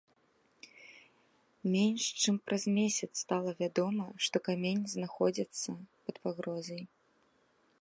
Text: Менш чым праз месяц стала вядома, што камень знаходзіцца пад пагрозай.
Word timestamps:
Менш 1.73 2.03
чым 2.23 2.35
праз 2.47 2.63
месяц 2.79 3.09
стала 3.23 3.51
вядома, 3.61 4.05
што 4.29 4.35
камень 4.49 4.81
знаходзіцца 4.95 5.71
пад 6.09 6.15
пагрозай. 6.25 6.83